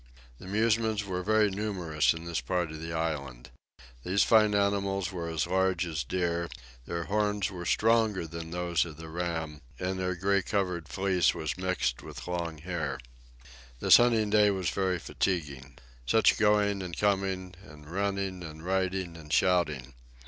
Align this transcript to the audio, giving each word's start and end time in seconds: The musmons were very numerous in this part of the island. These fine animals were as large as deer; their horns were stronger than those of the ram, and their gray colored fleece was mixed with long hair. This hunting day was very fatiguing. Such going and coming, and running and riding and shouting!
The 0.39 0.47
musmons 0.47 1.03
were 1.05 1.21
very 1.21 1.51
numerous 1.51 2.11
in 2.11 2.25
this 2.25 2.41
part 2.41 2.71
of 2.71 2.81
the 2.81 2.91
island. 2.91 3.51
These 4.03 4.23
fine 4.23 4.55
animals 4.55 5.11
were 5.11 5.29
as 5.29 5.45
large 5.45 5.85
as 5.85 6.03
deer; 6.03 6.49
their 6.87 7.03
horns 7.03 7.51
were 7.51 7.67
stronger 7.67 8.25
than 8.25 8.49
those 8.49 8.83
of 8.83 8.97
the 8.97 9.09
ram, 9.09 9.61
and 9.77 9.99
their 9.99 10.15
gray 10.15 10.41
colored 10.41 10.89
fleece 10.89 11.35
was 11.35 11.55
mixed 11.55 12.01
with 12.01 12.27
long 12.27 12.57
hair. 12.57 12.99
This 13.79 13.97
hunting 13.97 14.31
day 14.31 14.49
was 14.49 14.71
very 14.71 14.97
fatiguing. 14.97 15.77
Such 16.07 16.39
going 16.39 16.81
and 16.81 16.97
coming, 16.97 17.53
and 17.63 17.85
running 17.87 18.41
and 18.43 18.65
riding 18.65 19.15
and 19.15 19.31
shouting! 19.31 19.93